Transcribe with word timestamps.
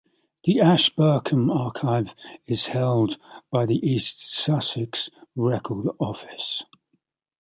The 0.45 0.59
Ashburnham 0.61 1.51
archive 1.51 2.15
is 2.47 2.65
held 2.69 3.19
by 3.51 3.67
the 3.67 3.75
East 3.87 4.33
Sussex 4.33 5.11
Record 5.35 5.89
Office. 5.99 6.63